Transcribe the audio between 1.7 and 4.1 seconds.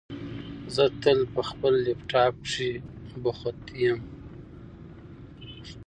لپټاپ کېښې بوښت یم